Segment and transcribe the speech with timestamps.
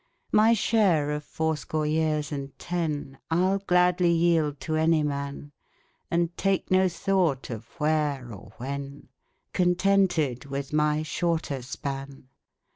[0.31, 5.51] My share of fourscore years and ten I'll gladly yield to any man,
[6.09, 9.09] And take no thought of" where" or" when,"
[9.53, 12.29] Contented with my shorter span.